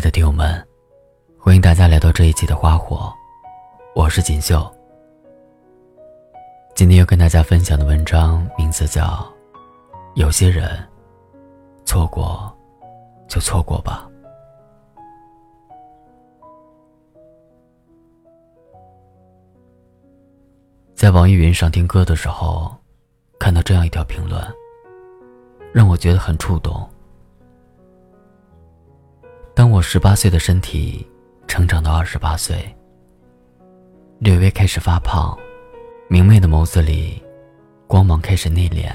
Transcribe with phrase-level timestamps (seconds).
[0.00, 0.66] 爱的听友们，
[1.38, 3.12] 欢迎大家来到这一期的花火，
[3.94, 4.66] 我是锦绣。
[6.74, 9.02] 今天要跟大家分享的文章名字叫
[10.14, 10.70] 《有些人
[11.84, 12.50] 错过
[13.28, 14.08] 就错过吧》。
[20.94, 22.74] 在网易云上听歌的时候，
[23.38, 24.42] 看到这样一条评论，
[25.74, 26.88] 让我觉得很触动。
[29.80, 31.06] 十八岁的身体
[31.46, 32.56] 成长到二十八岁，
[34.18, 35.38] 略微开始发胖，
[36.08, 37.22] 明媚的眸子里
[37.86, 38.90] 光芒开始内敛。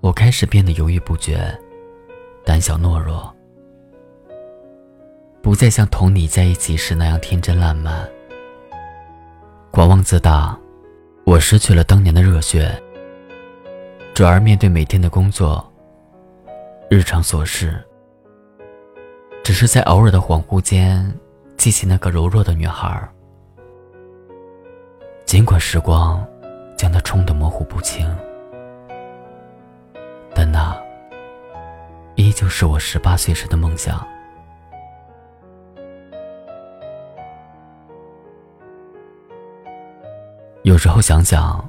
[0.00, 1.56] 我开始变得犹豫不决，
[2.44, 3.34] 胆小懦弱，
[5.42, 8.08] 不再像同你在一起时那样天真烂漫。
[9.70, 10.58] 狂妄自大，
[11.24, 12.70] 我失去了当年的热血，
[14.14, 15.72] 转而面对每天的工作、
[16.88, 17.84] 日常琐事。
[19.48, 21.10] 只是在偶尔的恍惚间，
[21.56, 23.02] 记起那个柔弱的女孩。
[25.24, 26.22] 尽管时光
[26.76, 28.14] 将她冲得模糊不清，
[30.34, 30.78] 但那
[32.14, 34.06] 依旧是我十八岁时的梦想。
[40.62, 41.66] 有时候想想，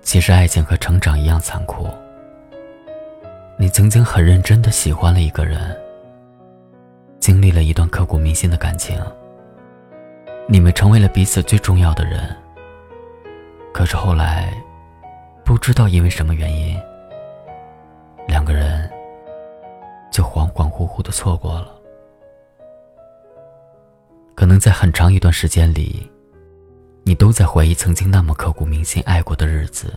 [0.00, 1.86] 其实爱情和成长一样残酷。
[3.58, 5.78] 你曾经很认真的喜欢了一个人。
[7.22, 9.00] 经历了一段刻骨铭心的感情，
[10.48, 12.36] 你们成为了彼此最重要的人。
[13.72, 14.52] 可是后来，
[15.44, 16.76] 不知道因为什么原因，
[18.26, 18.90] 两个人
[20.10, 21.72] 就恍恍惚惚的错过了。
[24.34, 26.10] 可能在很长一段时间里，
[27.04, 29.96] 你都在怀疑曾经那么刻骨铭心爱过的日子，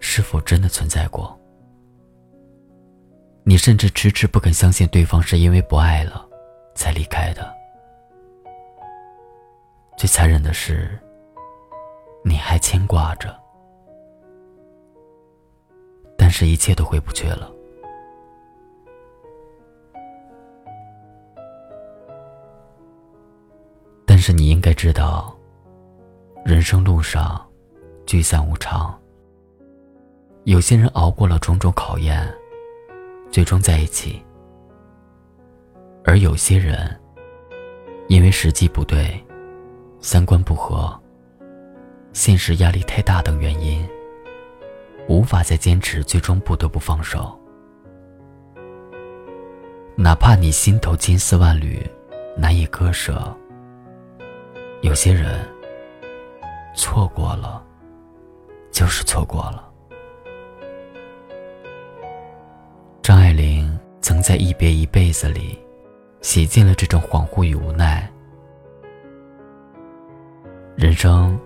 [0.00, 1.38] 是否真的存在过。
[3.44, 6.26] 你甚至迟迟不肯相信对方是因为不爱了。
[6.80, 7.54] 才离开的。
[9.98, 10.98] 最残忍的是，
[12.24, 13.38] 你还牵挂着，
[16.16, 17.52] 但是一切都回不去了。
[24.06, 25.36] 但是你应该知道，
[26.46, 27.46] 人生路上
[28.06, 28.98] 聚散无常。
[30.44, 32.26] 有些人熬过了种种考验，
[33.30, 34.24] 最终在一起。
[36.10, 37.00] 而有些人，
[38.08, 39.24] 因为时机不对、
[40.00, 41.00] 三观不合、
[42.12, 43.88] 现实压力太大等原因，
[45.06, 47.38] 无法再坚持，最终不得不放手。
[49.94, 51.80] 哪怕你心头千丝万缕，
[52.36, 53.32] 难以割舍，
[54.80, 55.48] 有些人
[56.74, 57.64] 错过了，
[58.72, 59.64] 就是错过了。
[63.00, 65.56] 张爱玲曾在《一别一辈子》里。
[66.20, 68.08] 洗尽了这种恍惚与无奈。
[70.76, 71.38] 人生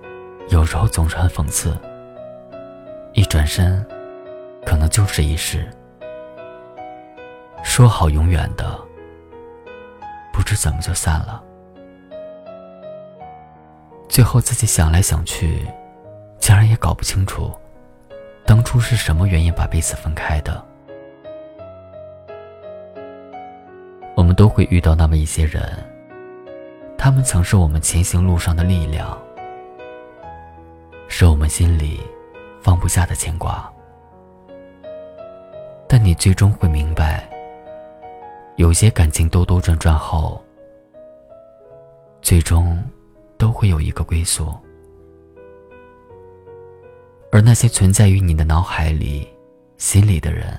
[0.48, 1.76] 有时候总是很讽刺，
[3.12, 3.84] 一转身，
[4.64, 5.68] 可能就是一世。
[7.62, 8.78] 说好永远的，
[10.32, 11.42] 不知怎么就散了。
[14.08, 15.66] 最后自己想来想去，
[16.38, 17.52] 竟然也搞不清楚，
[18.44, 20.64] 当初是什么原因把彼此分开的。
[24.34, 25.62] 都会遇到那么一些人，
[26.96, 29.16] 他们曾是我们前行路上的力量，
[31.08, 32.00] 是我们心里
[32.60, 33.70] 放不下的牵挂。
[35.86, 37.28] 但你最终会明白，
[38.56, 40.42] 有些感情兜兜转转后，
[42.22, 42.82] 最终
[43.36, 44.52] 都会有一个归宿，
[47.30, 49.28] 而那些存在于你的脑海里、
[49.76, 50.58] 心里的人。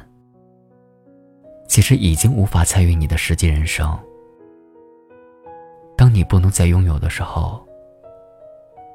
[1.67, 3.97] 其实已经无法参与你的实际人生。
[5.97, 7.65] 当你不能再拥有的时候，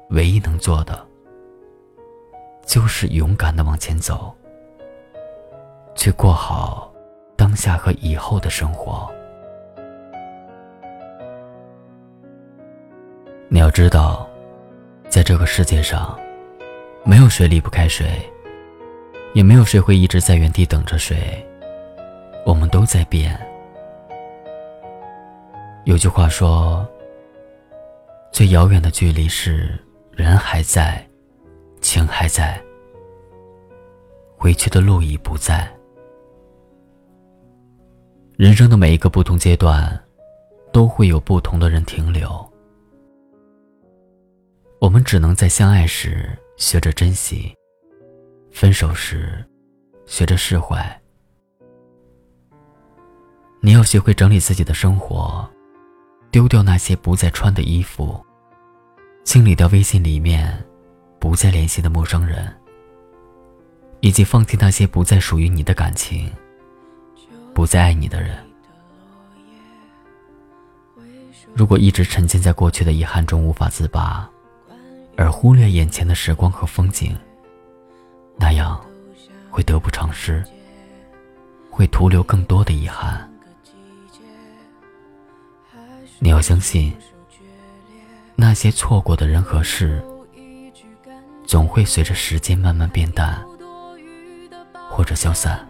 [0.09, 1.05] 唯一能做的，
[2.65, 4.33] 就是勇敢的往前走，
[5.95, 6.93] 去过好
[7.35, 9.11] 当下和以后的生活。
[13.49, 14.27] 你要知道，
[15.09, 16.17] 在这个世界上，
[17.03, 18.07] 没有谁离不开谁，
[19.33, 21.45] 也没有谁会一直在原地等着谁。
[22.45, 23.39] 我们都在变。
[25.85, 26.87] 有句话说
[28.31, 29.79] ：“最遥远的距离是
[30.11, 31.03] 人还在，
[31.81, 32.61] 情还在，
[34.37, 35.67] 回去的路已不在。”
[38.37, 39.99] 人生的每一个不同阶段，
[40.71, 42.29] 都会有不同的人停留。
[44.79, 47.55] 我们只能在相爱时学着珍惜，
[48.51, 49.43] 分手时
[50.05, 51.00] 学着释怀。
[53.63, 55.47] 你要学会整理自己的生活，
[56.31, 58.19] 丢掉那些不再穿的衣服，
[59.23, 60.59] 清理掉微信里面
[61.19, 62.51] 不再联系的陌生人，
[63.99, 66.31] 以及放弃那些不再属于你的感情，
[67.53, 68.35] 不再爱你的人。
[71.53, 74.27] 如果一直沉浸在过去的遗憾中无法自拔，
[75.15, 77.15] 而忽略眼前的时光和风景，
[78.37, 78.83] 那样
[79.51, 80.43] 会得不偿失，
[81.69, 83.30] 会徒留更多的遗憾。
[86.23, 86.95] 你要相信，
[88.35, 90.05] 那些错过的人和事，
[91.47, 93.43] 总会随着时间慢慢变淡，
[94.87, 95.67] 或者消散。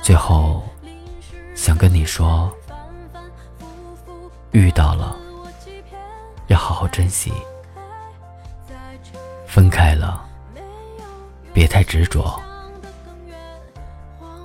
[0.00, 0.62] 最后，
[1.56, 2.48] 想跟你说。
[4.52, 5.16] 遇到了，
[6.46, 7.30] 要好好珍惜；
[9.46, 10.24] 分开了，
[11.52, 12.40] 别太执着。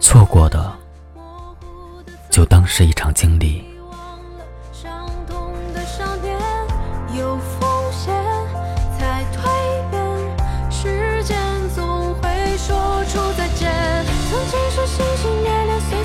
[0.02, 0.76] 错过的，
[2.32, 3.64] 就当是一场经历。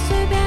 [0.09, 0.38] 随便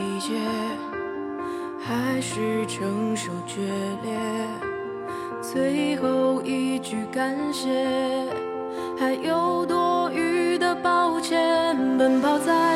[0.00, 0.32] 一切，
[1.78, 3.60] 还是承受决
[4.02, 4.18] 裂。
[5.42, 7.68] 最后一句感谢，
[8.98, 11.76] 还有多余的抱歉。
[11.98, 12.69] 奔跑在